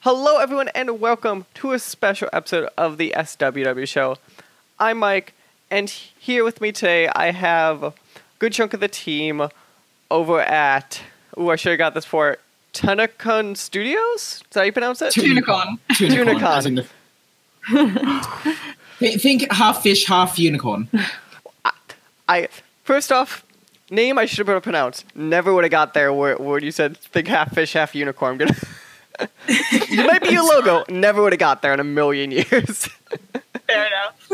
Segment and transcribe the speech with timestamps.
[0.00, 4.16] Hello, everyone, and welcome to a special episode of the SWW Show.
[4.78, 5.32] I'm Mike,
[5.70, 7.94] and here with me today I have a
[8.38, 9.48] good chunk of the team
[10.10, 11.00] over at.
[11.36, 12.38] Oh, I should have got this for
[12.72, 14.02] Tunacorn Studios.
[14.20, 15.12] Is that how you pronounce it?
[15.12, 15.78] Tunacorn.
[15.90, 16.42] Tunacorn.
[16.42, 16.86] as in the-
[17.68, 18.54] Thi-
[18.98, 20.88] Think half fish, half unicorn.
[22.28, 22.48] I
[22.82, 23.44] first off,
[23.90, 25.04] name I should have been able to pronounce.
[25.14, 28.32] Never would have got there where, where you said think half fish, half unicorn.
[28.32, 28.56] I'm gonna.
[29.48, 30.84] it might be your logo.
[30.88, 32.86] Never would have got there in a million years.
[33.66, 34.30] Fair enough.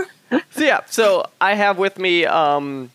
[0.50, 2.24] so yeah, so I have with me.
[2.26, 2.90] Um,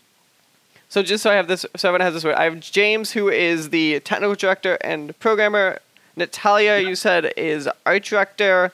[0.88, 2.24] so just so I have this, so everyone has this.
[2.24, 2.34] Word.
[2.34, 5.80] I have James, who is the technical director and programmer.
[6.16, 8.72] Natalia, you said, is art director,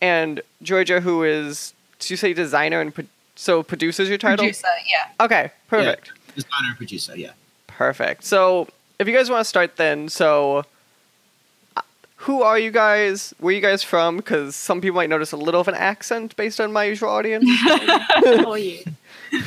[0.00, 3.04] and Georgia, who is, did you say designer and pro-
[3.36, 4.44] so producers your title?
[4.44, 5.24] Producer, yeah.
[5.24, 6.08] Okay, perfect.
[6.08, 7.32] Yeah, designer and producer, yeah.
[7.66, 8.24] Perfect.
[8.24, 8.68] So,
[8.98, 10.64] if you guys want to start then, so
[11.76, 11.82] uh,
[12.16, 13.32] who are you guys?
[13.38, 14.16] Where are you guys from?
[14.16, 17.44] Because some people might notice a little of an accent based on my usual audience.
[17.66, 18.82] oh, yeah.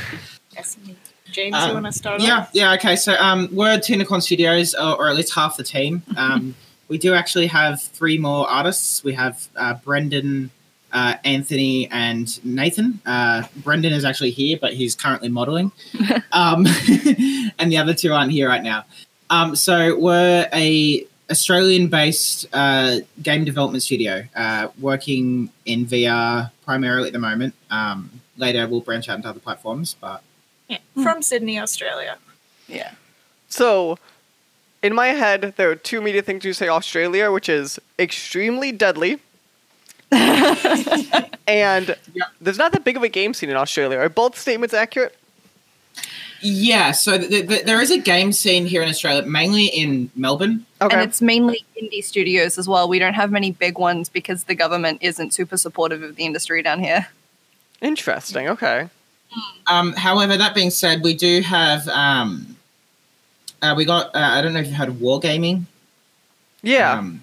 [0.53, 0.95] Yes, me.
[1.31, 2.49] James, you Um, want to start Yeah, off?
[2.51, 2.97] yeah, okay.
[2.97, 6.03] So um, we're Tunacorn Studios, or, or at least half the team.
[6.17, 6.55] Um,
[6.89, 9.01] we do actually have three more artists.
[9.01, 10.51] We have uh, Brendan,
[10.93, 12.99] uh, Anthony, and Nathan.
[13.05, 15.71] Uh, Brendan is actually here, but he's currently modeling.
[16.31, 16.65] um,
[17.59, 18.85] and the other two aren't here right now.
[19.29, 27.13] Um, so we're a Australian-based uh, game development studio uh, working in VR primarily at
[27.13, 27.53] the moment.
[27.69, 30.21] Um, later, we'll branch out into other platforms, but
[30.67, 30.79] Yeah.
[31.01, 32.17] From Sydney, Australia.
[32.67, 32.91] Yeah.
[33.49, 33.97] so,
[34.81, 39.19] in my head, there are two immediate things you say Australia, which is extremely deadly.
[41.47, 42.25] and Yeah.
[42.41, 43.97] there's not that big of a game scene in Australia.
[43.97, 45.15] Are both statements accurate?
[46.43, 50.65] Yeah, so th- th- there is a game scene here in Australia, mainly in Melbourne.
[50.81, 50.95] Okay.
[50.95, 52.89] And it's mainly indie studios as well.
[52.89, 56.63] We don't have many big ones because the government isn't super supportive of the industry
[56.63, 57.07] down here.
[57.79, 58.49] Interesting.
[58.49, 58.89] Okay.
[59.67, 62.57] Um, however, that being said, we do have um,
[63.61, 65.65] uh, we got uh, I don't know if you've heard of Wargaming.
[66.63, 66.93] Yeah.
[66.93, 67.21] Um,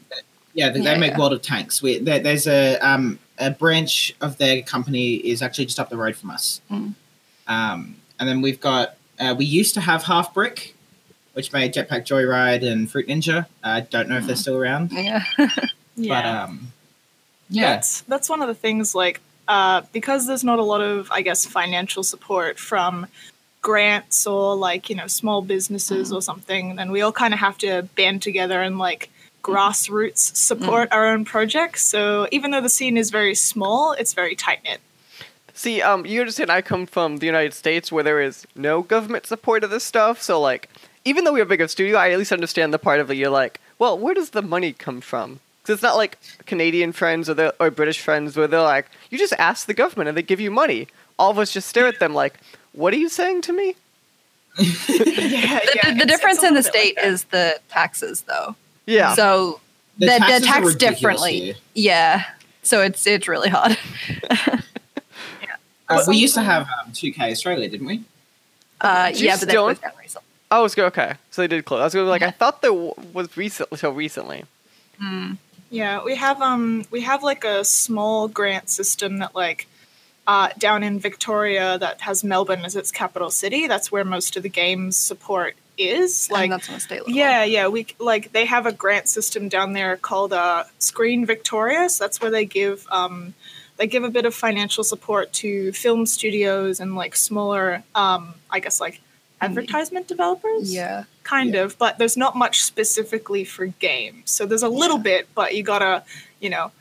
[0.59, 1.19] yeah, they, Yeah, they make yeah.
[1.19, 1.81] World of Tanks.
[1.83, 5.97] We, there, there's a um, a branch of their company is actually just up the
[5.97, 6.61] road from us.
[6.71, 6.95] Mm.
[7.47, 10.73] Um, and then we've got uh, we used to have Halfbrick,
[11.35, 13.47] which made Jetpack Joyride and Fruit Ninja.
[13.63, 14.39] I don't know if they're Mm.
[14.47, 15.23] still around, Yeah.
[15.97, 16.15] Yeah.
[16.23, 16.73] but um,
[17.51, 21.11] yeah, That's, that's one of the things, like, uh, because there's not a lot of,
[21.11, 23.07] I guess, financial support from
[23.63, 27.57] grants or, like, you know, small businesses or something, then we all kind of have
[27.59, 29.11] to band together and, like,
[29.49, 31.83] grassroots support our own projects.
[31.85, 34.81] So even though the scene is very small, it's very tight knit.
[35.55, 39.27] See, um, you understand I come from the United States where there is no government
[39.27, 40.69] support of this stuff, so like,
[41.05, 43.15] even though we have a bigger studio, I at least understand the part of it
[43.15, 45.41] you're like, well, where does the money come from?
[45.63, 49.19] Because it's not like Canadian friends or the, or British friends where they're like, you
[49.19, 50.87] just ask the government and they give you money.
[51.19, 52.35] All of us just stare at them like,
[52.73, 53.75] what are you saying to me?
[54.59, 58.55] yeah, The, the- the difference in the state is the taxes, though.
[58.89, 59.15] Yeah.
[59.15, 59.61] So
[59.99, 61.55] The the, the, taxes are tax ridiculous differently.
[61.75, 62.25] Yeah.
[62.63, 63.77] So it's it's really hard.
[65.91, 68.05] Uh, we used to have um, 2K Australia, didn't we?
[68.79, 70.27] Uh, yeah, but that still- closed down recently.
[70.51, 70.85] oh, it's good.
[70.85, 71.15] Okay.
[71.31, 71.81] So they did close.
[71.81, 74.45] I was gonna be like, I thought there was recent until recently.
[75.71, 79.67] Yeah, we have um we have like a small grant system that like
[80.27, 83.67] uh, down in Victoria that has Melbourne as its capital city.
[83.67, 86.31] That's where most of the games support is.
[86.31, 87.13] Like Like that's on a state level.
[87.13, 91.89] yeah, yeah, we like they have a grant system down there called uh, Screen Victoria.
[91.89, 93.35] So that's where they give um
[93.77, 98.61] they give a bit of financial support to film studios and like smaller um I
[98.61, 99.01] guess like
[99.41, 101.05] advertisement developers Yeah.
[101.23, 101.63] kind Yeah.
[101.63, 104.31] of, but there's not much specifically for games.
[104.33, 106.03] So there's a little bit, but you gotta,
[106.41, 106.73] you know,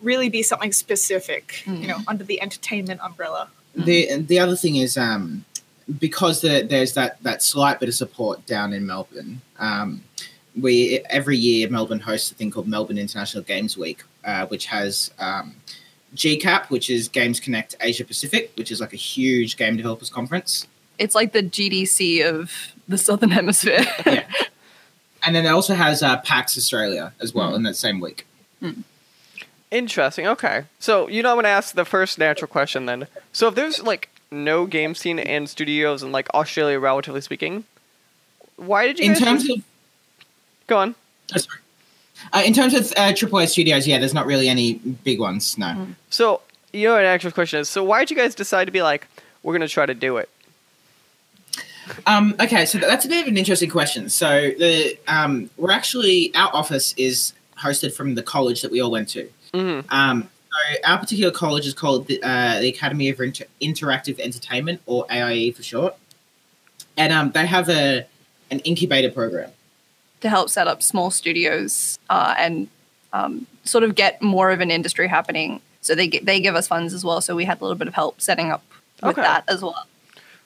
[0.00, 3.50] really be something specific, you know, under the entertainment umbrella.
[3.74, 5.44] The the other thing is um,
[5.98, 9.40] because the, there's that that slight bit of support down in Melbourne.
[9.58, 10.02] Um,
[10.60, 15.10] we every year Melbourne hosts a thing called Melbourne International Games Week, uh, which has
[15.18, 15.54] um,
[16.14, 20.66] GCAP, which is Games Connect Asia Pacific, which is like a huge game developers conference.
[20.98, 23.84] It's like the GDC of the Southern Hemisphere.
[24.06, 24.24] Yeah.
[25.24, 28.28] And then it also has uh, PAX Australia as well in that same week.
[29.72, 30.28] Interesting.
[30.28, 30.64] Okay.
[30.78, 33.08] So you know I'm gonna ask the first natural question then.
[33.32, 37.64] So if there's like no game scene and studios in like Australia, relatively speaking,
[38.56, 39.62] why did you In guys terms of
[40.66, 40.94] go on?
[41.34, 41.58] oh, sorry.
[42.32, 45.56] Uh, in terms of uh, AAA studios, yeah, there's not really any big ones.
[45.58, 45.86] No.
[46.10, 46.40] So
[46.72, 49.06] you know an actual question is so why did you guys decide to be like
[49.42, 50.28] we're gonna try to do it?
[52.06, 54.08] Um, okay, so that's a bit of an interesting question.
[54.08, 58.90] So the um, we're actually our office is hosted from the college that we all
[58.90, 59.28] went to.
[59.54, 64.18] hmm Um, so our particular college is called the, uh, the Academy of Inter- Interactive
[64.18, 65.94] Entertainment, or AIE for short,
[66.96, 68.06] and um, they have a
[68.50, 69.50] an incubator program.
[70.20, 72.68] to help set up small studios uh, and
[73.12, 75.60] um, sort of get more of an industry happening.
[75.80, 77.20] So they gi- they give us funds as well.
[77.20, 78.62] So we had a little bit of help setting up
[79.02, 79.22] with Okay.
[79.22, 79.86] that as well.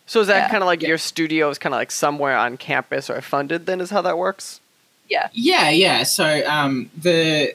[0.07, 0.51] So is that Yeah.
[0.51, 3.67] kind of like your studio is kind of like somewhere on campus or funded?
[3.67, 4.61] Then is how that works.
[5.09, 5.29] Yeah.
[5.33, 6.03] Yeah, yeah.
[6.05, 7.55] So um, the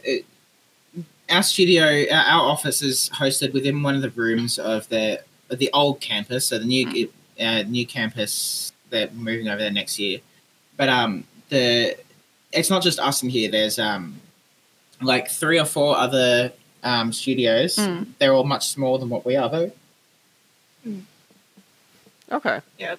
[1.30, 5.60] our studio, our, our office is hosted within one of the rooms of the of
[5.60, 6.48] the old campus.
[6.48, 10.20] So the new uh, new campus, they're moving over there next year.
[10.78, 11.98] But um, the
[12.52, 13.50] it's not just us in here.
[13.52, 14.22] There's um,
[15.02, 16.52] like three or four other
[16.84, 17.76] um, studios.
[17.76, 18.08] Mm.
[18.20, 19.72] They're all much smaller than what we are, though.
[22.32, 22.62] Okay.
[22.78, 22.96] Yeah.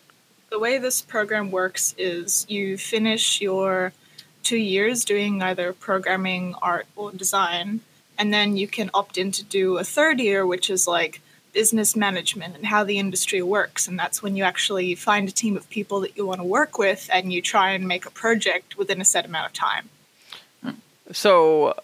[0.51, 3.93] The way this program works is you finish your
[4.43, 7.81] two years doing either programming, art, or design,
[8.19, 11.21] and then you can opt in to do a third year, which is like
[11.53, 13.89] business management and how the industry works.
[13.89, 16.77] And that's when you actually find a team of people that you want to work
[16.79, 19.89] with and you try and make a project within a set amount of time.
[21.13, 21.75] So,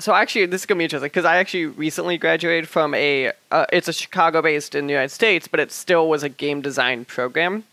[0.00, 3.32] so actually, this is gonna be interesting because I actually recently graduated from a.
[3.50, 7.04] Uh, it's a Chicago-based in the United States, but it still was a game design
[7.04, 7.64] program.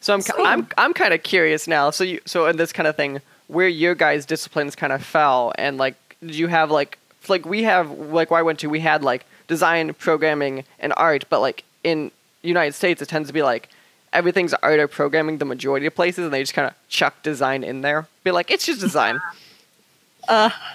[0.00, 0.44] So I'm Same.
[0.44, 1.90] I'm I'm kind of curious now.
[1.90, 5.52] So you so in this kind of thing, where your guys' disciplines kind of fell,
[5.56, 6.98] and like, did you have like
[7.28, 11.24] like we have like where I went to, we had like design, programming, and art,
[11.28, 12.10] but like in
[12.42, 13.68] United States, it tends to be like
[14.12, 17.64] everything's art or programming the majority of places, and they just kind of chuck design
[17.64, 18.06] in there.
[18.24, 19.20] Be like, it's just design.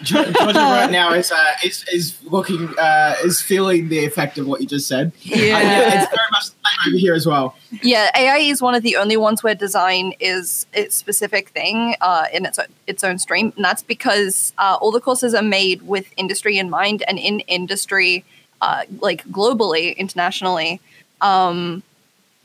[0.04, 4.62] Georgia right now is uh, is is looking uh, is feeling the effect of what
[4.62, 5.08] you just said.
[5.08, 7.56] Uh, yeah, it's very much the same over here as well.
[7.82, 12.26] Yeah, AI is one of the only ones where design is its specific thing uh,
[12.34, 15.82] in its own, its own stream, and that's because uh, all the courses are made
[15.84, 18.26] with industry in mind, and in industry,
[18.62, 20.82] uh, like globally, internationally,
[21.22, 21.84] um,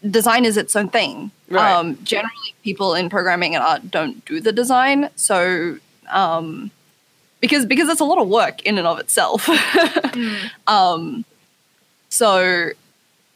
[0.09, 1.33] design is its own thing.
[1.49, 1.73] Right.
[1.73, 5.79] Um, generally, people in programming and art don't do the design, so
[6.11, 6.71] um,
[7.43, 9.47] because because it's a lot of work in and of itself.
[10.67, 11.27] um,
[12.09, 12.71] so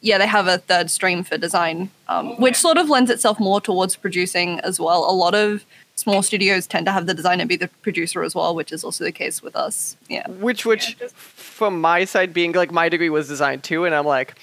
[0.01, 3.61] yeah, they have a third stream for design, um, which sort of lends itself more
[3.61, 5.11] towards producing as well.
[5.11, 5.65] A lot of
[5.97, 9.03] small studios tend to have the designer be the producer as well, which is also
[9.03, 9.97] the case with us.
[10.09, 10.29] Yeah.
[10.29, 14.05] which which just- from my side being like my degree was design too and i'm
[14.05, 14.35] like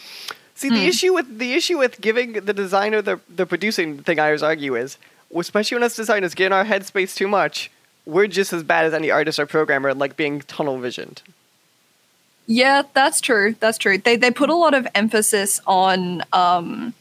[0.56, 4.25] see the issue with the issue with giving the designer the, the producing thing i
[4.25, 4.98] always argue is
[5.36, 7.69] especially when us designers get in our headspace too much
[8.05, 11.21] we're just as bad as any artist or programmer like being tunnel visioned
[12.45, 13.55] Yeah, that's true.
[13.59, 13.97] That's true.
[13.97, 16.94] They they put a lot of emphasis on um,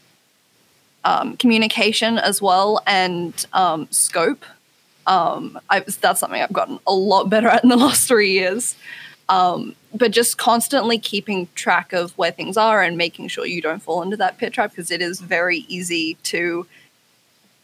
[1.03, 4.45] um, communication as well and um, scope.
[5.05, 8.75] Um, I, that's something I've gotten a lot better at in the last three years.
[9.29, 13.81] Um, but just constantly keeping track of where things are and making sure you don't
[13.81, 16.67] fall into that pit trap because it is very easy to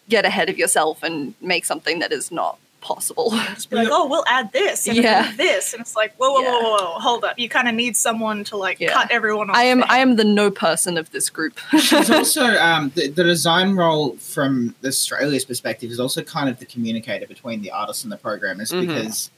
[0.08, 3.32] get ahead of yourself and make something that is not possible.
[3.54, 5.26] Just be like, oh, we'll add this and Yeah.
[5.30, 5.36] yeah.
[5.36, 6.52] this, and it's like, whoa, whoa, Yeah.
[6.52, 7.38] whoa, whoa, whoa, hold up.
[7.38, 8.94] You kind of need someone to like Yeah.
[8.94, 9.56] cut everyone off.
[9.56, 9.84] I am.
[9.88, 11.60] I am the no person of this group.
[11.72, 16.66] There's also um, the, the design role from Australia's perspective is also kind of the
[16.66, 18.88] communicator between the artists and the programmers Mhm.
[18.88, 19.30] because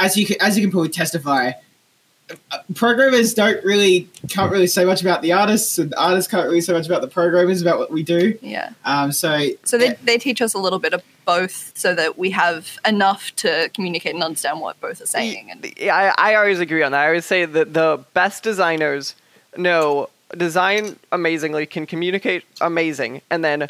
[0.00, 1.52] as you can, as you can probably testify,
[2.74, 6.72] programmers don't really can't really say much about the artists, and artists can't really say
[6.72, 8.38] much about the programmers about what we do.
[8.42, 8.70] yeah.
[8.84, 12.30] Um, so So they, they teach us a little bit of both so that we
[12.30, 15.50] have enough to communicate and understand what both are saying.
[15.50, 17.00] And Yeah, I, I always agree on that.
[17.00, 19.14] I always say that the best designers
[19.56, 23.68] know design amazingly, can communicate amazing, and then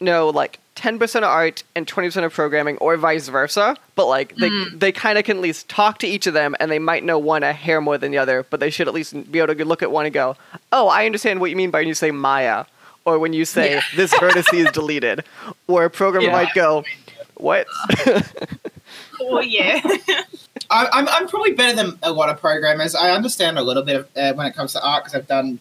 [0.00, 3.76] know like 10% of art and 20% of programming, or vice versa.
[3.94, 6.70] But like they, they kind of can at least talk to each of them, and
[6.70, 9.30] they might know one a hair more than the other, but they should at least
[9.32, 10.36] be able to look at one and go,
[10.72, 12.64] oh, I understand what you mean by when you say Maya.
[13.06, 13.82] Or when you say Yeah.
[13.94, 15.24] this vertex is deleted,
[15.68, 16.32] or a programmer Yeah.
[16.32, 16.82] might go,
[17.36, 17.68] "What?
[19.20, 19.80] oh yeah.
[20.70, 22.96] I, I'm I'm probably better than a lot of programmers.
[22.96, 25.60] I understand a little bit of, uh, when it comes to art because I've done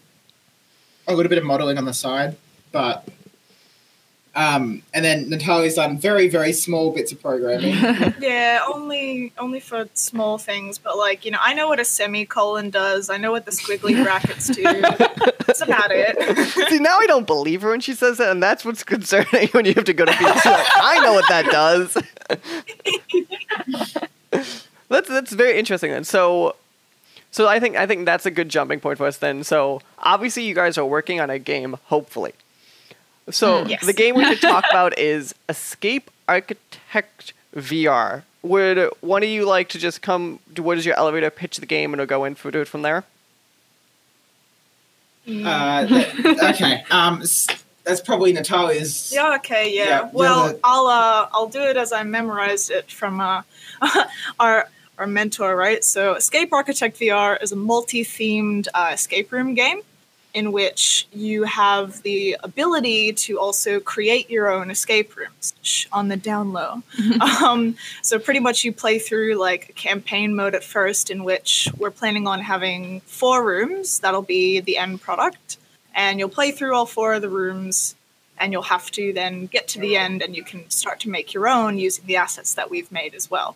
[1.07, 2.35] a little bit of modeling on the side,
[2.71, 3.07] but
[4.35, 7.75] um, and then Natalia's done very very small bits of programming.
[8.19, 12.69] Yeah, only only for small things, but like you know, I know what a semicolon
[12.69, 13.09] does.
[13.09, 14.63] I know what the squiggly brackets do.
[14.63, 16.17] That's about it.
[16.69, 19.65] See, now I don't believe her when she says that, and that's what's concerning when
[19.65, 20.27] you have to go to people.
[20.27, 21.97] Like, I know what that does.
[24.89, 26.03] that's that's very interesting then.
[26.03, 26.55] So,
[27.31, 29.43] so I think I think that's a good jumping point for us then.
[29.43, 32.33] So obviously you guys are working on a game, hopefully.
[33.31, 33.69] So Mm.
[33.69, 33.85] Yes.
[33.85, 38.23] the game we should talk about is Escape Architect VR.
[38.43, 40.39] Would one of you like to just come?
[40.53, 42.67] Do what is your elevator pitch the game, and we'll go in for do it
[42.67, 43.03] from there?
[45.27, 46.13] Uh, th-
[46.43, 46.83] okay.
[46.91, 47.19] Um,
[47.83, 49.11] that's probably Natalia's.
[49.13, 49.35] Yeah.
[49.37, 49.73] Okay.
[49.75, 49.85] Yeah.
[49.85, 53.41] Yeah, well, the- I'll uh, I'll do it as I memorized it from uh,
[54.39, 55.83] our our mentor, right?
[55.83, 59.81] So, Escape Architect VR is a multi-themed uh, escape room game
[60.35, 66.09] in which you have the ability to also create your own escape rooms Shh, on
[66.09, 66.83] the down low.
[67.43, 71.67] um, so, pretty much you play through like a campaign mode at first, in which
[71.77, 73.99] we're planning on having four rooms.
[73.99, 75.57] That'll be the end product
[75.95, 77.95] and you'll play through all four of the rooms
[78.37, 81.33] and you'll have to then get to the end and you can start to make
[81.33, 83.55] your own using the assets that we've made as well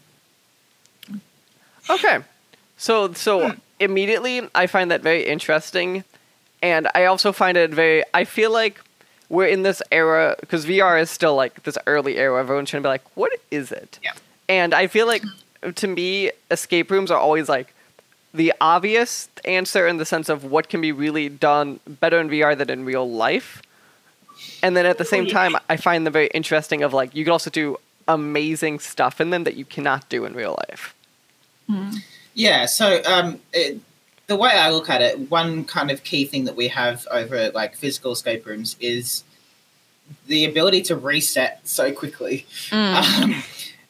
[1.89, 2.19] Okay.
[2.77, 6.03] So so immediately I find that very interesting
[6.61, 8.79] and I also find it very I feel like
[9.29, 12.83] we're in this era because VR is still like this early era where everyone's trying
[12.83, 13.99] to be like what is it?
[14.03, 14.13] Yeah.
[14.47, 15.23] And I feel like
[15.75, 17.73] to me escape rooms are always like
[18.33, 22.57] the obvious answer in the sense of what can be really done better in VR
[22.57, 23.61] than in real life.
[24.63, 27.31] And then at the same time I find them very interesting of like you can
[27.31, 30.95] also do amazing stuff in them that you cannot do in real life.
[32.33, 33.79] Yeah, so um, it,
[34.29, 37.50] the way I look at it, one kind of key thing that we have over
[37.51, 39.24] like physical escape rooms is
[40.27, 42.45] the ability to reset so quickly.
[42.71, 43.43] Um,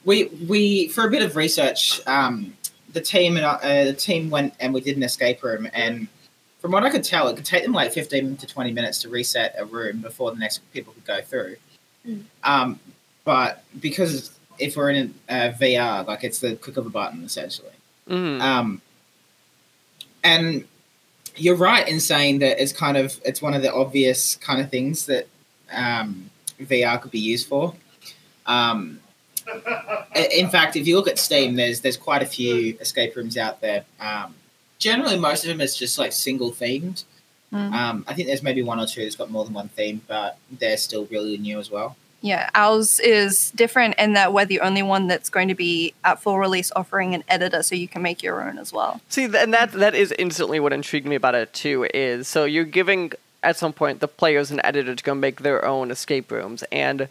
[0.06, 2.54] we we for a bit of research, um,
[2.94, 6.08] the team and uh, the team went and we did an escape room, and
[6.60, 9.10] from what I could tell, it could take them like fifteen to twenty minutes to
[9.10, 11.58] reset a room before the next people could go through.
[12.46, 12.80] Um,
[13.26, 17.76] but because if we're in uh, VR, like it's the click of a button essentially.
[18.08, 18.42] Mhm.
[18.42, 18.82] Um,
[20.24, 20.66] and
[21.36, 24.70] you're right in saying that it's kind of it's one of the obvious kind of
[24.70, 25.28] things that
[25.72, 27.74] um, VR could be used for.
[28.46, 29.00] Um,
[30.16, 33.62] in fact, if you look at Steam, there's there's quite a few escape rooms out
[33.62, 33.86] there.
[34.00, 34.36] Um,
[34.78, 37.04] generally, most of them is just like single themed.
[37.54, 37.74] Mm.
[37.74, 40.38] Um, I think there's maybe one or two that's got more than one theme, but
[40.52, 41.96] they're still really new as well.
[42.22, 46.22] Yeah, ours is different in that we're the only one that's going to be at
[46.22, 49.00] full release offering an editor so you can make your own as well.
[49.08, 51.88] See, and that that is instantly what intrigued me about it too.
[51.94, 55.64] Is so you're giving at some point the players an editor to go make their
[55.64, 57.08] own escape rooms, and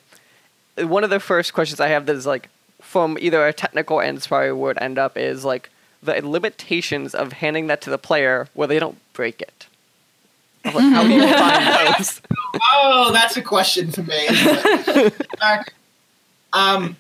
[0.76, 2.50] one of the first questions I have that is like
[2.80, 5.70] from either a technical and inspired would end up is like
[6.02, 9.67] the limitations of handing that to the player where they don't break it.
[10.68, 12.20] Of, like, how do you find those?
[12.72, 14.14] Oh, that's a question for me.
[14.14, 15.26] It?
[15.40, 15.74] Like,
[16.52, 16.96] um,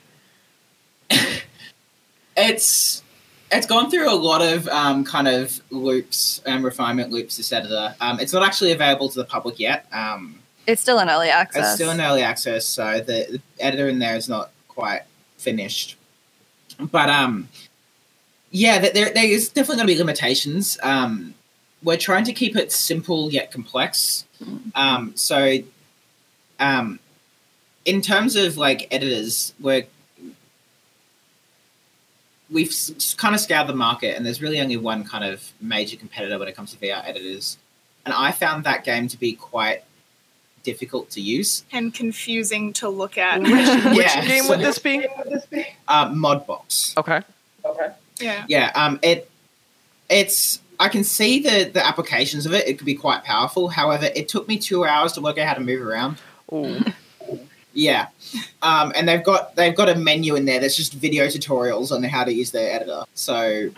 [2.36, 3.02] it's
[3.50, 7.36] it's gone through a lot of um, kind of loops and refinement loops.
[7.36, 9.86] This editor, um, it's not actually available to the public yet.
[9.92, 11.64] Um, It's still in early access.
[11.64, 15.02] it's still in early access, so the, the editor in there is not quite
[15.38, 15.96] finished.
[16.78, 17.48] But um,
[18.50, 20.78] yeah, there there is definitely going to be limitations.
[20.82, 21.34] Um,
[21.82, 24.24] we're trying to keep it simple yet complex.
[24.74, 25.58] Um, so,
[26.60, 26.98] um,
[27.84, 29.84] in terms of like editors, we're
[32.50, 35.96] we've s- kind of scoured the market, and there's really only one kind of major
[35.96, 37.58] competitor when it comes to VR editors.
[38.04, 39.84] And I found that game to be quite
[40.62, 41.64] difficult to use.
[41.72, 43.40] and confusing to look at.
[43.42, 45.06] Which, which game so- would this be?
[45.86, 46.96] Uh, Modbox.
[46.96, 47.20] Okay.
[47.64, 47.92] Okay.
[48.20, 48.44] yeah.
[48.48, 49.30] Yeah, um, it
[50.08, 52.66] it's I can see the the applications of it.
[52.68, 53.68] It could be quite powerful.
[53.68, 56.18] However, it took me two hours to work out how to move around.
[56.52, 56.80] Ooh.
[57.74, 58.08] Yeah,
[58.60, 62.02] um, and they've got they've got a menu in there that's just video tutorials on
[62.02, 63.04] how to use their editor.
[63.14, 63.70] So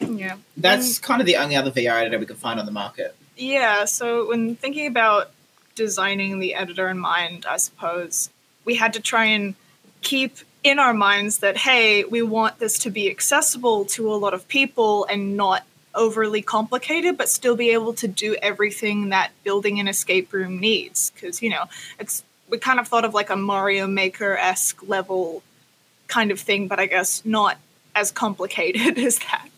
[0.00, 0.38] Yeah.
[0.56, 3.14] that's kind of the only other VR editor we can find on the market.
[3.36, 5.30] Yeah, so when thinking about
[5.76, 8.30] designing the editor in mind, I suppose
[8.64, 9.54] we had to try and
[10.02, 10.38] keep
[10.68, 14.46] in our minds that, hey, we want this to be accessible to a lot of
[14.48, 19.88] people and not overly complicated, but still be able to do everything that building an
[19.88, 21.10] escape room needs.
[21.10, 21.64] Because, you know,
[21.98, 25.42] it's we kind of thought of like a Mario Maker esque level
[26.06, 27.58] kind of thing, but I guess not
[27.94, 29.48] as complicated as that.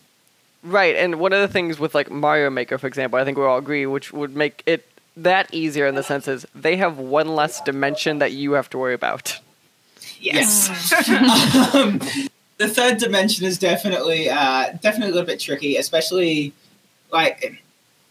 [0.63, 3.43] Right, and one of the things with like Mario Maker, for example, I think we
[3.43, 4.87] all agree, which would make it
[5.17, 8.77] that easier in the sense is they have one less dimension that you have to
[8.77, 9.39] worry about.
[10.19, 10.69] Yes.
[11.75, 11.99] um,
[12.57, 16.53] the third dimension is definitely uh, definitely a little bit tricky, especially
[17.11, 17.61] like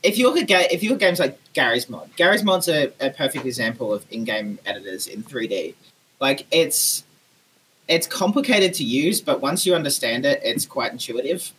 [0.03, 2.11] if you look at ga- if you look at games like Garry's Mod.
[2.17, 5.75] Garry's Mod's a, a perfect example of in-game editors in 3D.
[6.21, 7.05] Like it's
[7.89, 11.53] it's complicated to use, but once you understand it, it's quite intuitive.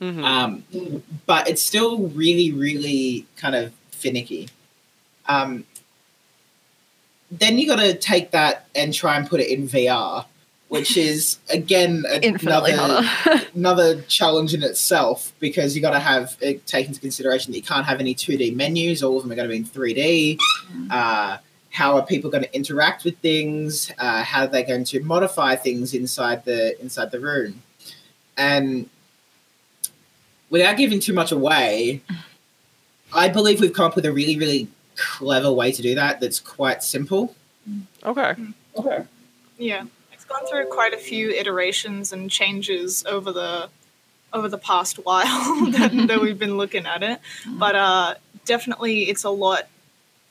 [0.00, 0.24] Mhm.
[0.24, 4.48] Um, but it's still really, really kind of finicky.
[5.26, 5.64] Um,
[7.30, 10.24] then you got to take that and try and put it in VR,
[10.68, 13.02] which is again another
[13.54, 17.64] another challenge in itself because you got to have it take into consideration that you
[17.64, 19.02] can't have any 2D menus.
[19.02, 20.38] All of them are going to be in 3D.
[20.90, 21.38] Uh,
[21.70, 23.92] how are people going to interact with things?
[23.98, 27.62] Uh, how are they going to modify things inside the inside the room?
[28.36, 28.88] And
[30.50, 32.02] without giving too much away,
[33.12, 36.20] I believe we've come up with a really, really clever way to do that.
[36.20, 37.34] That's quite simple.
[38.04, 38.34] Okay.
[38.76, 39.04] Okay.
[39.58, 43.68] Yeah, it's gone through quite a few iterations and changes over the
[44.32, 45.24] over the past while
[45.70, 47.20] that, that we've been looking at it.
[47.46, 49.68] But uh, definitely, it's a lot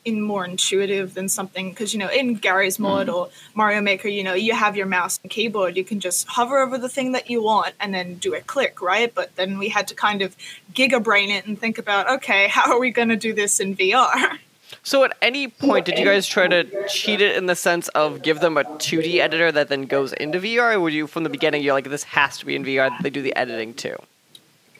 [0.04, 4.22] in more intuitive than something because you know in Garry's mod or Mario Maker, you
[4.22, 5.76] know you have your mouse and keyboard.
[5.76, 8.80] You can just hover over the thing that you want and then do a click,
[8.80, 9.12] right?
[9.12, 10.36] But then we had to kind of
[10.72, 14.38] gigabrain it and think about okay, how are we going to do this in VR?
[14.86, 18.22] So at any point, did you guys try to cheat it in the sense of
[18.22, 20.76] give them a 2D editor that then goes into VR?
[20.76, 23.10] Or would you, from the beginning, you're like, this has to be in VR, they
[23.10, 23.96] do the editing too?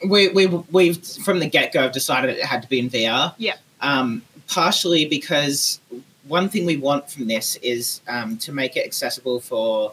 [0.07, 3.33] We we we've from the get go have decided it had to be in VR.
[3.37, 3.57] Yeah.
[3.81, 5.81] Um, partially because
[6.25, 9.91] one thing we want from this is um, to make it accessible for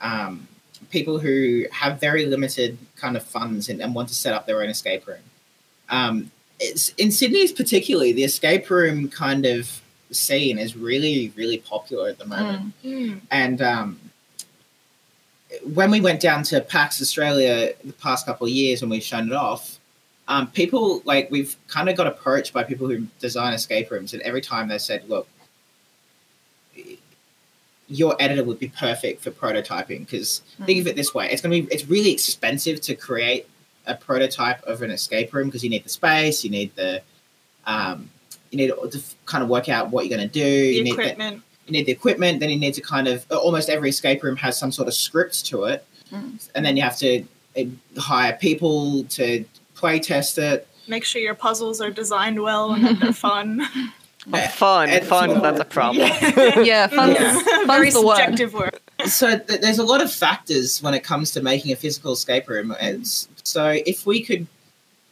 [0.00, 0.48] um,
[0.90, 4.62] people who have very limited kind of funds and, and want to set up their
[4.62, 5.18] own escape room.
[5.90, 6.39] Um, it's,
[6.98, 12.26] in Sydney's particularly, the escape room kind of scene is really, really popular at the
[12.26, 12.74] moment.
[13.30, 14.00] And um,
[15.74, 19.28] when we went down to PAX Australia the past couple of years when we've shown
[19.28, 19.78] it off,
[20.28, 24.22] um, people like we've kind of got approached by people who design escape rooms, and
[24.22, 25.26] every time they said, "Look,
[27.88, 31.62] your editor would be perfect for prototyping." Because think of it this way: it's going
[31.62, 33.48] to be it's really expensive to create
[33.90, 37.02] a prototype of an escape room because you need the space, you need the
[37.66, 38.10] um,
[38.50, 40.40] you need to kind of work out what you're going to do.
[40.44, 41.42] The you need the, equipment.
[41.66, 44.58] you need the equipment, then you need to kind of almost every escape room has
[44.58, 47.24] some sort of script to it, and then you have to
[47.56, 47.62] uh,
[47.98, 50.66] hire people to play test it.
[50.88, 53.60] Make sure your puzzles are designed well and that they're fun.
[54.26, 54.48] Yeah.
[54.50, 56.06] Fun, And- fun, that's a problem.
[56.62, 57.32] yeah, fun's, Yeah.
[57.32, 58.16] fun's Very the word.
[58.18, 58.78] subjective word.
[59.06, 62.46] so th- there's a lot of factors when it comes to making a physical escape
[62.46, 62.74] room.
[62.80, 64.46] It's, so if we could,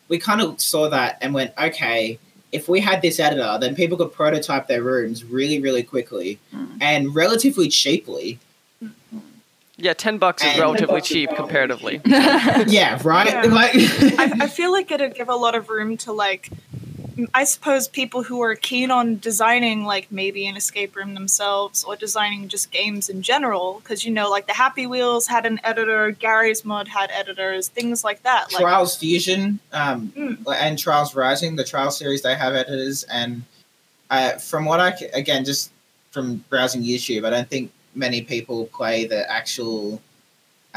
[0.09, 2.18] we kind of saw that and went, okay,
[2.53, 6.66] if we had this editor, then people could prototype their rooms really, really quickly hmm.
[6.81, 8.38] and relatively cheaply.
[9.77, 12.01] Yeah, 10 bucks is And- relatively cheap comparatively.
[12.07, 13.29] yeah, right.
[13.29, 13.42] Yeah.
[13.42, 16.51] Like, I, I feel like it'd give a lot of room to like
[17.35, 21.96] I suppose people who are keen on designing like maybe an escape room themselves or
[21.96, 26.11] designing just games in general because you know like the Happy Wheels had an editor,
[26.12, 28.52] Garry's Mod had editors, things like that.
[28.52, 30.38] Like Trials Fusion um, Mm.
[30.54, 33.04] and Trials Rising, the Trial series, they have editors.
[33.04, 33.42] And
[34.11, 35.70] uh, from what I again, just
[36.11, 40.00] from browsing YouTube, I don't think many people play the actual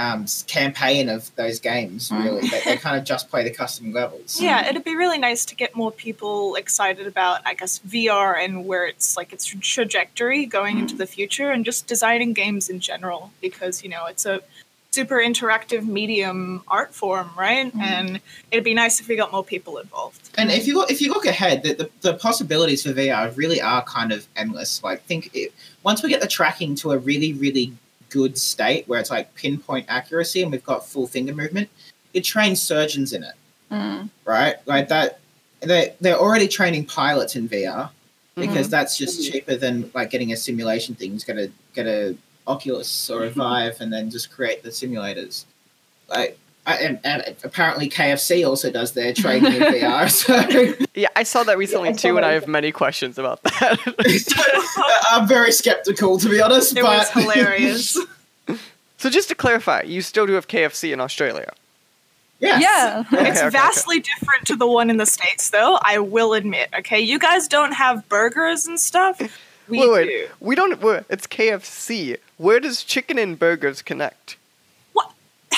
[0.01, 2.09] um, campaign of those games.
[2.09, 2.23] Mm.
[2.23, 4.41] Really, they, they kind of just play the custom levels.
[4.41, 8.65] yeah, it'd be really nice to get more people excited about, I guess, VR and
[8.65, 13.31] where it's like its trajectory going into the future and just designing games in general
[13.41, 14.41] because, you know, it's a
[14.89, 17.71] super interactive medium art form, right?
[17.79, 18.19] And
[18.51, 20.29] it'd be nice if we got more people involved.
[20.37, 23.61] And if you look, if you look ahead, the, the, the possibilities for VR really
[23.61, 24.83] are kind of endless.
[24.83, 27.73] Like, think it, once we get the tracking to a really, really
[28.11, 31.69] good state where it's like pinpoint accuracy and we've got full finger movement,
[32.13, 33.35] you train surgeons in it,
[33.71, 34.09] Mm.
[34.25, 34.55] right?
[34.67, 35.19] Like that.
[35.61, 37.91] They they're already training pilots in VR
[38.35, 38.71] because mm-hmm.
[38.71, 39.31] that's just mm-hmm.
[39.31, 41.13] cheaper than like getting a simulation thing.
[41.13, 42.15] Just get a get a
[42.47, 43.39] Oculus or a mm-hmm.
[43.39, 45.45] Vive and then just create the simulators.
[46.09, 46.37] Like.
[46.65, 50.09] I- And, and apparently KFC also does their training in VR.
[50.09, 53.79] So Yeah, I saw that recently too, and I have many questions about that.
[55.11, 56.75] I'm very skeptical, to be honest.
[56.77, 57.97] It but was hilarious.
[58.97, 61.51] so just to clarify, you still do have KFC in Australia.
[62.39, 62.61] yes.
[62.61, 63.03] Yeah.
[63.19, 65.79] Okay, it's okay, vastly different to the one in the states, though.
[65.81, 66.69] I will admit.
[66.79, 69.19] Okay, you guys don't have burgers and stuff.
[69.67, 70.27] We wait, wait, do.
[70.39, 70.81] we don't.
[70.81, 72.17] wait, It's KFC.
[72.37, 74.35] Where does chicken and burgers connect?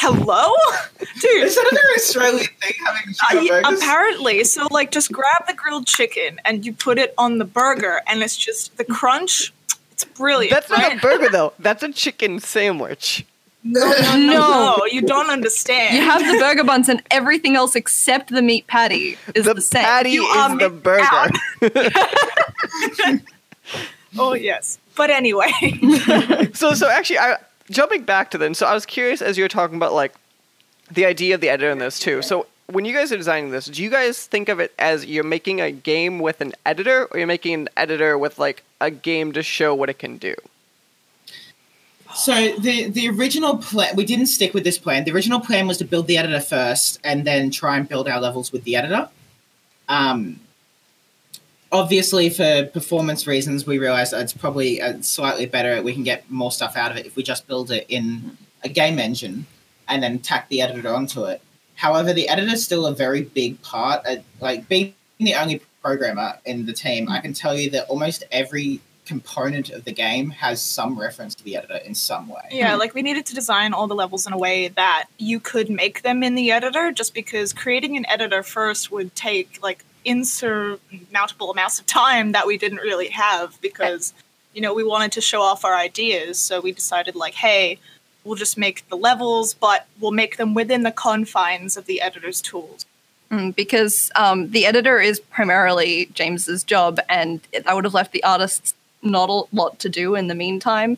[0.04, 0.18] What?
[0.20, 0.54] Hello,
[1.22, 1.44] dude.
[1.44, 5.48] Is that a very Australian thing, having Uh, chicken yeah, apparently, so like, just grab
[5.48, 9.54] the grilled chicken and you put it on the burger, and it's just the crunch.
[9.92, 10.52] It's brilliant.
[10.52, 11.54] That's not a burger though.
[11.60, 13.26] That's a chicken sandwich.
[13.66, 14.76] No, no, no, No.
[14.80, 15.96] no, you don't understand.
[15.96, 19.62] You have the burger buns and everything else except the meat patty is the the,
[19.62, 19.84] same.
[19.84, 21.30] patty You is the burger.
[24.20, 25.50] oh yes, but anyway.
[26.54, 27.38] so so actually I
[27.70, 30.14] jumping back to then, so I was curious as you were talking about like
[30.92, 32.22] the idea of the editor in this too.
[32.22, 35.24] So when you guys are designing this, do you guys think of it as you're
[35.24, 39.32] making a game with an editor, or you're making an editor with like a game
[39.34, 40.36] to show what it can do?
[42.16, 45.04] So the the original plan we didn't stick with this plan.
[45.04, 48.20] The original plan was to build the editor first and then try and build our
[48.20, 49.10] levels with the editor.
[49.90, 50.40] Um,
[51.74, 55.82] obviously, for performance reasons, we realized it's probably uh, slightly better.
[55.82, 58.70] We can get more stuff out of it if we just build it in a
[58.70, 59.48] game engine
[59.90, 61.42] and then tack the editor onto it.
[61.76, 64.06] However, the editor is still a very big part.
[64.40, 68.80] Like being the only programmer in the team, I can tell you that almost every
[69.06, 72.48] component of the game has some reference to the editor in some way.
[72.52, 75.70] Yeah, like we needed to design all the levels in a way that you could
[75.70, 81.52] make them in the editor just because creating an editor first would take like insurmountable
[81.52, 84.14] amounts of time that we didn't really have because
[84.54, 87.80] you know, we wanted to show off our ideas, so we decided like, hey,
[88.24, 92.40] we'll just make the levels, but we'll make them within the confines of the editor's
[92.42, 92.86] tools.
[93.32, 98.24] Mm, because um, the editor is primarily James's job, and I would have left the
[98.24, 100.98] artists not a lot to do in the meantime.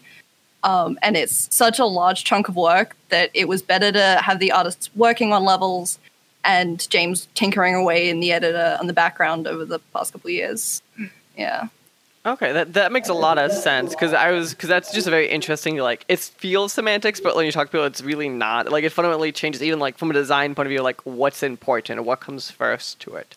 [0.64, 4.40] Um, and it's such a large chunk of work that it was better to have
[4.40, 6.00] the artists working on levels
[6.46, 10.34] and James tinkering away in the editor on the background over the past couple of
[10.34, 10.82] years.
[11.38, 11.68] Yeah.
[12.26, 15.12] Okay, that that makes a lot of sense because I was because that's just a
[15.12, 18.72] very interesting like it feels semantics, but when you talk to people, it's really not.
[18.72, 22.00] Like it fundamentally changes even like from a design point of view, like what's important
[22.00, 23.36] and what comes first to it.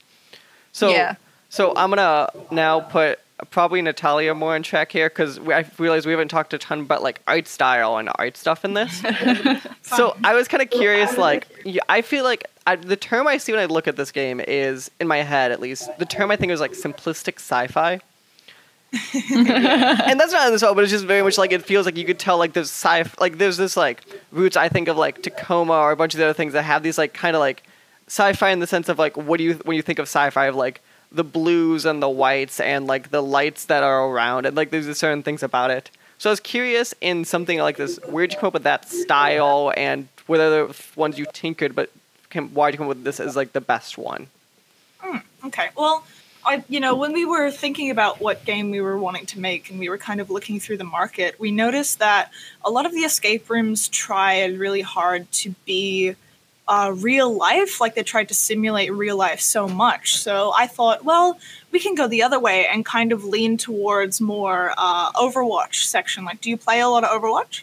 [0.73, 1.17] So Yeah.
[1.51, 3.19] so I'm gonna now put
[3.51, 7.03] probably Natalia more in track here because I realize we haven't talked a ton about
[7.03, 9.01] like art style and art stuff in this.
[9.83, 11.47] so I was kind of curious, like
[11.89, 14.91] I feel like I, the term I see when I look at this game is
[15.01, 15.89] in my head at least.
[15.99, 18.01] The term I think is like simplistic sci-fi
[19.15, 21.99] and that's not in the song, but it's just very much like it feels like
[21.99, 24.97] you could tell like there's sci fi like there's this like roots I think of
[24.97, 27.41] like Tacoma or a bunch of the other things that have these like kind of
[27.41, 27.65] like
[28.07, 30.57] sci-fi in the sense of like what do you when you think of sci-fi of
[30.57, 34.71] like the blues and the whites and like the lights that are around and like
[34.71, 35.91] there's certain things about it.
[36.19, 39.73] So I was curious in something like this, where'd you come up with that style
[39.77, 41.91] and whether the ones you tinkered, but
[42.29, 44.27] came, why'd you come up with this as like the best one?
[44.99, 45.69] Hmm, okay.
[45.77, 46.05] Well,
[46.45, 49.71] I you know, when we were thinking about what game we were wanting to make
[49.71, 52.31] and we were kind of looking through the market, we noticed that
[52.65, 56.17] a lot of the escape rooms tried really hard to be
[56.69, 60.17] uh, real life, like they tried to simulate real life so much.
[60.17, 61.39] So I thought, well,
[61.73, 66.25] we can go the other way and kind of lean towards more uh, Overwatch section.
[66.25, 67.63] Like, do you play a lot of Overwatch?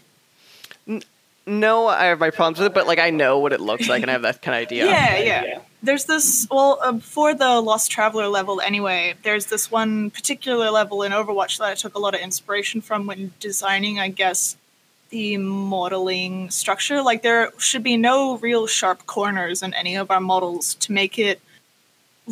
[1.48, 4.02] No, I have my problems with it, but like I know what it looks like
[4.02, 4.86] and I have that kind of idea.
[4.86, 5.60] Yeah, yeah.
[5.84, 11.04] There's this, well, uh, for the Lost Traveler level anyway, there's this one particular level
[11.04, 14.58] in Overwatch that I took a lot of inspiration from when designing, I guess,
[15.10, 17.02] the modeling structure.
[17.02, 21.20] Like, there should be no real sharp corners in any of our models to make
[21.20, 21.40] it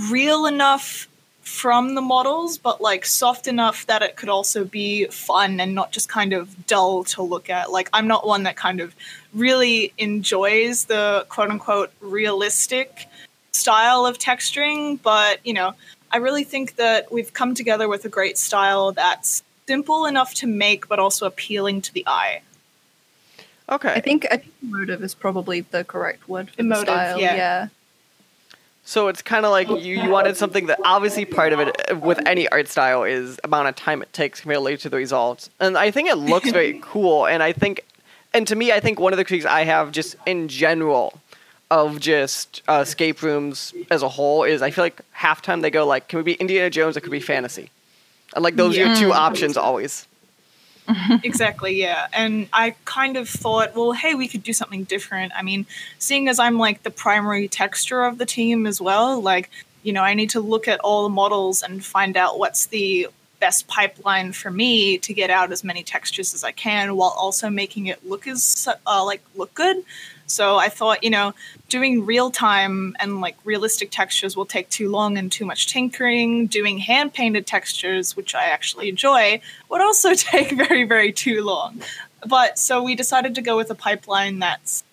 [0.10, 1.08] real enough
[1.44, 5.92] from the models, but like soft enough that it could also be fun and not
[5.92, 7.72] just kind of dull to look at.
[7.72, 8.96] Like, I'm not one that kind of
[9.34, 13.08] really enjoys the quote unquote realistic
[13.52, 15.74] style of texturing, but you know,
[16.12, 20.48] I really think that we've come together with a great style that's simple enough to
[20.48, 22.42] make but also appealing to the eye.
[23.70, 23.94] Okay.
[23.94, 27.20] I think I think emotive is probably the correct word for Emotive, the style.
[27.20, 27.36] yeah.
[27.36, 27.68] yeah.
[28.86, 31.96] So it's kind of like you, you wanted something that obviously part of it uh,
[31.96, 35.50] with any art style is amount of time it takes compared to the results.
[35.62, 37.26] And I think it looks very cool.
[37.26, 37.86] And I think,
[38.34, 41.22] and to me, I think one of the critiques I have just in general
[41.72, 45.72] of just uh, escape rooms as a whole is I feel like half time they
[45.72, 47.72] go like, can we be Indiana Jones or could we be fantasy?
[48.36, 50.08] And like those are your two options always.
[51.24, 52.08] exactly, yeah.
[52.14, 55.34] And I kind of thought, well, hey, we could do something different.
[55.36, 55.66] I mean,
[56.00, 59.50] seeing as I'm like the primary texture of the team as well, like,
[59.84, 63.08] you know, I need to look at all the models and find out what's the
[63.40, 67.50] best pipeline for me to get out as many textures as I can while also
[67.50, 69.84] making it look as uh, like look good.
[70.28, 71.34] So I thought, you know,
[71.70, 76.48] doing real time and like realistic textures will take too long and too much tinkering.
[76.48, 81.82] Doing hand painted textures, which I actually enjoy, would also take very, very too long.
[82.26, 84.84] But so we decided to go with a pipeline that's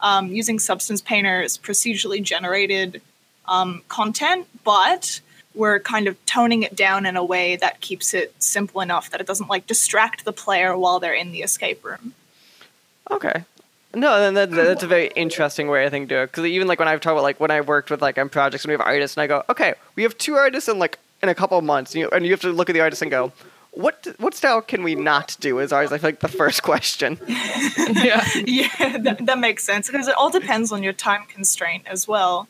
[0.00, 3.02] um, using Substance Painter's procedurally generated
[3.46, 5.20] um, content, but
[5.54, 9.20] we're kind of toning it down in a way that keeps it simple enough that
[9.20, 12.14] it doesn't like distract the player while they're in the escape room.
[13.10, 13.44] Okay.
[13.94, 16.26] No, then that, that's a very interesting way I think to do it.
[16.26, 18.64] Because even like when I've talked about like when I worked with like on projects
[18.64, 21.28] and we have artists and I go, okay, we have two artists in like in
[21.28, 23.10] a couple of months, and you, and you have to look at the artist and
[23.10, 23.32] go,
[23.72, 25.58] what what style can we not do?
[25.58, 27.18] Is always I like the first question.
[27.28, 28.26] yeah.
[28.44, 32.48] yeah, that, that makes sense because it all depends on your time constraint as well.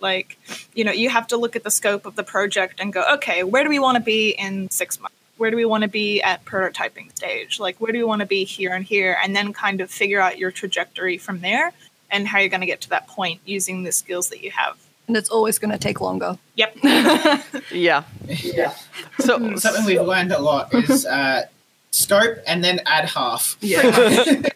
[0.00, 0.38] Like,
[0.74, 3.42] you know, you have to look at the scope of the project and go, okay,
[3.42, 5.14] where do we want to be in six months?
[5.40, 7.58] Where do we want to be at prototyping stage?
[7.58, 9.16] Like, where do we want to be here and here?
[9.24, 11.72] And then kind of figure out your trajectory from there
[12.10, 14.76] and how you're going to get to that point using the skills that you have.
[15.08, 16.36] And it's always going to take longer.
[16.56, 16.76] Yep.
[17.72, 18.04] Yeah.
[18.28, 18.74] Yeah.
[19.20, 21.46] So Something we've learned a lot is uh,
[21.90, 23.56] scope and then add half.
[23.62, 24.42] Yeah.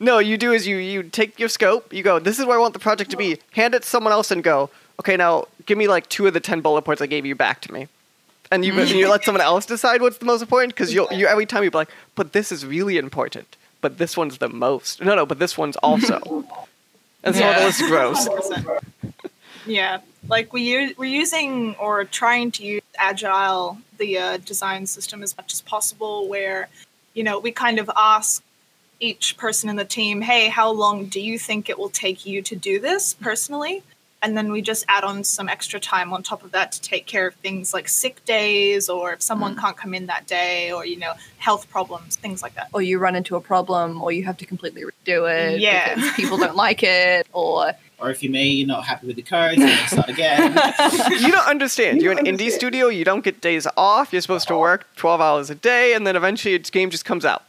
[0.00, 2.60] No, you do is you you take your scope, you go, this is where I
[2.60, 4.68] want the project to be, hand it to someone else and go,
[5.00, 7.60] okay, now give me like two of the ten bullet points I gave you back
[7.62, 7.88] to me.
[8.50, 11.26] And you, and you let someone else decide what's the most important because you'll you
[11.26, 15.00] every time you'll be like, but this is really important, but this one's the most.
[15.02, 16.44] No, no, but this one's also.
[17.24, 17.64] And so the Yeah.
[17.64, 18.28] list grows.
[18.28, 18.78] 100%.
[19.66, 25.22] yeah, like we u- we're using or trying to use agile the uh, design system
[25.22, 26.68] as much as possible, where
[27.14, 28.42] you know we kind of ask
[29.00, 32.42] each person in the team, "Hey, how long do you think it will take you
[32.42, 33.82] to do this personally?"
[34.24, 37.04] And then we just add on some extra time on top of that to take
[37.04, 39.60] care of things like sick days, or if someone mm.
[39.60, 42.68] can't come in that day, or you know health problems, things like that.
[42.72, 45.94] or you run into a problem, or you have to completely redo it Yeah.
[45.94, 49.22] because people don't like it, or Or if you're me, you're not happy with the
[49.22, 50.52] code, you can start again.
[51.20, 52.00] You don't understand.
[52.00, 52.88] You're an indie studio.
[52.88, 54.10] You don't get days off.
[54.10, 57.26] You're supposed to work 12 hours a day, and then eventually its game just comes
[57.26, 57.42] out.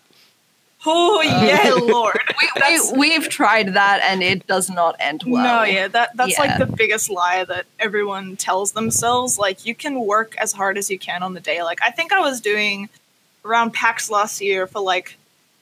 [0.87, 2.19] Oh um, yeah, Lord.
[2.67, 5.43] We, we've tried that and it does not end well.
[5.43, 6.41] No, yeah, that that's Yeah.
[6.41, 9.39] like the biggest lie that everyone tells themselves.
[9.39, 11.63] Like you can work as hard as you can on the day.
[11.63, 12.89] Like I think I was doing
[13.43, 15.17] around PAX last year for like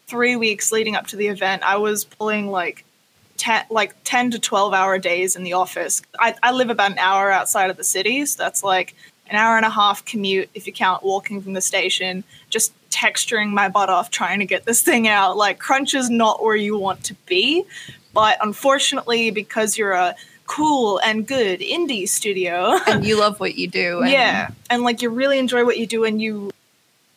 [0.08, 1.64] three weeks leading up to the event.
[1.64, 2.84] I was pulling like
[3.38, 6.02] ten like ten to twelve hour days in the office.
[6.20, 8.94] I, I live about an hour outside of the city, so that's like
[9.30, 13.51] an hour and a half commute if you count walking from the station, just texturing
[13.51, 15.36] my butt off trying to get this thing out.
[15.36, 17.65] Like crunch is not where you want to be,
[18.13, 23.67] but unfortunately because you're a cool and good indie studio, And you love what you
[23.67, 24.01] do.
[24.01, 26.51] And yeah, and like you really enjoy what you do and you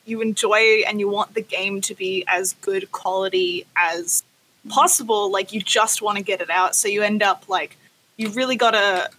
[0.05, 4.23] you enjoy and you want the game to be as good quality as
[4.69, 6.77] possible, like you just want to get it out.
[6.77, 7.77] So you end up like
[8.17, 9.11] you really got to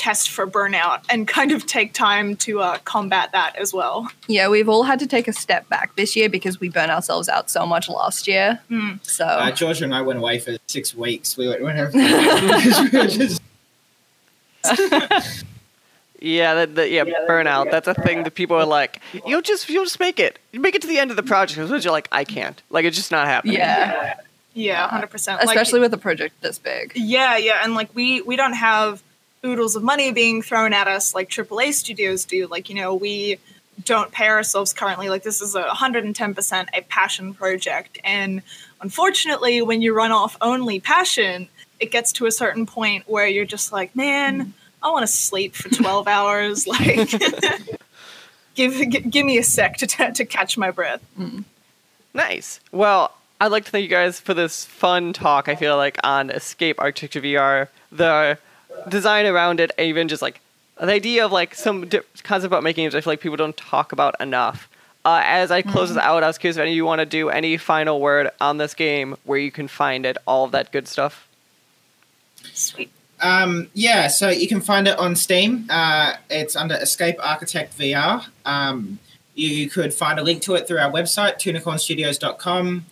[0.00, 4.10] test for burnout and kind of take time to uh, combat that as well.
[4.28, 7.28] Yeah, we've all had to take a step back this year because we burnt ourselves
[7.28, 8.58] out so much last year.
[8.70, 8.98] Mm.
[9.06, 11.36] So Uh, Georgia and I went away for six weeks.
[11.36, 11.94] We went, went
[12.92, 13.42] we just
[16.22, 17.70] Yeah, that, that yeah, burnout.
[17.70, 20.38] That's a thing that people are like, you'll just you'll just make it.
[20.52, 21.60] You make it to the end of the project.
[21.60, 22.62] Because you're like, I can't.
[22.70, 23.54] Like it's just not happening.
[23.56, 24.16] yeah,
[24.54, 25.40] Yeah, hundred percent.
[25.42, 26.92] especially with a project this big.
[26.94, 29.02] Yeah, yeah, and like we we don't have
[29.44, 32.46] oodles of money being thrown at us like AAA studios do.
[32.46, 33.38] Like you know we
[33.84, 35.08] don't pay ourselves currently.
[35.08, 38.42] Like this is a 110% a passion project, and
[38.80, 41.48] unfortunately, when you run off only passion,
[41.78, 45.54] it gets to a certain point where you're just like, man, I want to sleep
[45.54, 46.66] for 12 hours.
[46.66, 47.10] Like,
[48.54, 51.02] give, gi- give me a sec to t- to catch my breath.
[51.18, 51.44] Mm.
[52.12, 52.60] Nice.
[52.72, 55.48] Well, I'd like to thank you guys for this fun talk.
[55.48, 58.36] I feel like on Escape Architecture VR, the
[58.88, 60.40] design around it, even just like
[60.76, 62.94] the idea of like some di- concept about making games.
[62.94, 64.68] I feel like people don't talk about enough.
[65.04, 67.06] Uh, as I close this out, I was curious if any of you want to
[67.06, 70.72] do any final word on this game, where you can find it, all of that
[70.72, 71.26] good stuff.
[72.52, 72.90] Sweet.
[73.20, 75.66] Um, yeah, so you can find it on Steam.
[75.68, 78.26] Uh, it's under Escape Architect VR.
[78.44, 78.98] Um,
[79.34, 82.86] you could find a link to it through our website, tunacornstudios.com.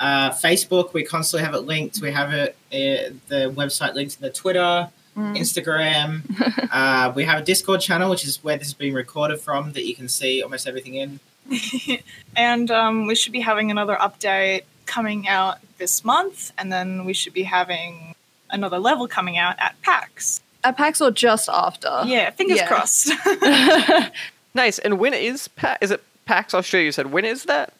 [0.00, 2.00] Uh, Facebook, we constantly have it linked.
[2.00, 6.22] We have it, uh, the website linked in the Twitter, Instagram.
[6.72, 9.84] uh, we have a Discord channel, which is where this is being recorded from, that
[9.84, 11.20] you can see almost everything in.
[12.36, 17.12] and um, we should be having another update coming out this month, and then we
[17.12, 18.14] should be having
[18.50, 20.40] another level coming out at PAX.
[20.62, 22.02] At PAX or just after.
[22.06, 22.66] yeah, fingers yeah.
[22.66, 23.12] crossed.
[24.54, 24.78] Nice.
[24.78, 25.78] And when is PAX?
[25.82, 26.86] is it PAX Australia?
[26.86, 27.72] You said when is that?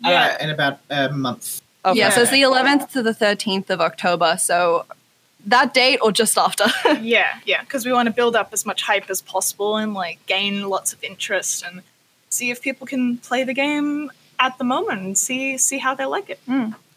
[0.00, 1.60] yeah, Uh, in about a month.
[1.84, 1.98] Okay.
[1.98, 4.36] Yeah, so it's the 11th to the 13th of October.
[4.38, 4.86] So
[5.46, 6.64] that date or just after.
[7.00, 10.24] yeah, yeah, because we want to build up as much hype as possible and like
[10.26, 11.82] gain lots of interest and
[12.30, 16.04] see if people can play the game at the moment and see see how they
[16.04, 16.40] like it.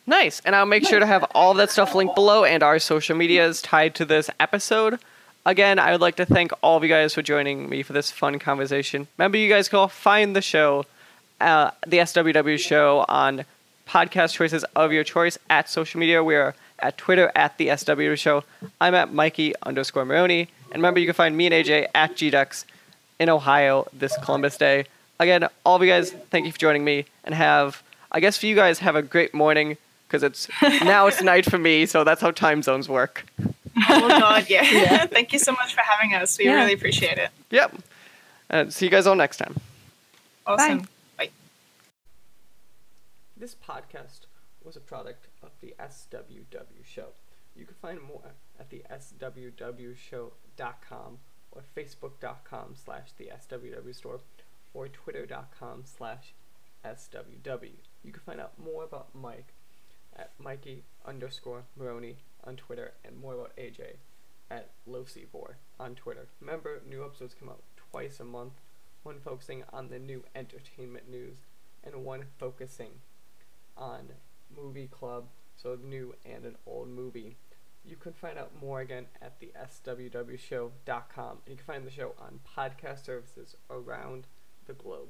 [0.08, 0.42] Nice.
[0.46, 3.62] And I'll make sure to have all that stuff linked below and our social medias
[3.62, 5.00] tied to this episode.
[5.46, 8.10] Again, I would like to thank all of you guys for joining me for this
[8.10, 9.08] fun conversation.
[9.18, 10.86] Remember, you guys can all find the show,
[11.42, 13.44] uh, the SWW show, on
[13.88, 16.24] podcast choices of your choice at social media.
[16.24, 18.44] We are at Twitter at the SW show.
[18.82, 20.48] I'm at Mikey underscore Morrone.
[20.72, 22.66] And remember, you can find me and AJ at GDEX
[23.20, 24.86] in Ohio this Columbus Day.
[25.20, 28.46] Again, all of you guys, thank you for joining me and have, I guess for
[28.46, 32.22] you guys, have a great morning because it's now it's night for me, so that's
[32.22, 33.26] how time zones work.
[33.90, 34.62] Oh God, yeah.
[34.72, 35.06] Yeah.
[35.08, 36.38] Thank you so much for having us.
[36.38, 36.56] We Yeah.
[36.56, 37.30] really appreciate it.
[37.52, 37.76] Yep.
[38.50, 39.56] And see you guys all next time.
[40.46, 40.88] Awesome.
[41.18, 41.30] Bye.
[43.36, 44.22] This podcast
[44.64, 47.10] was a product of the SWW Show.
[47.56, 51.18] You can find more at the SWWShow.com
[51.52, 54.20] or Facebook.com slash the SWW Store
[54.74, 56.34] or Twitter.com slash
[56.86, 57.72] SWW.
[58.04, 59.54] You can find out more about Mike
[60.16, 63.98] at Mikey underscore Morrone on Twitter and more about AJ
[64.50, 66.28] at LoseyBoy on Twitter.
[66.40, 68.54] Remember, new episodes come out twice a month,
[69.04, 71.38] one focusing on the new entertainment news
[71.84, 73.02] and one focusing
[73.78, 74.10] on
[74.56, 75.26] movie club,
[75.62, 77.36] so a new and an old movie.
[77.84, 81.38] You can find out more again at the SWWshow.com.
[81.46, 84.28] And you can find the show on podcast services around
[84.66, 85.10] the globe.